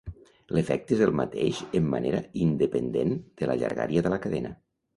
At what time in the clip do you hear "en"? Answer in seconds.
1.81-1.85